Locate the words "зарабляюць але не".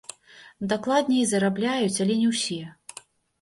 1.33-2.31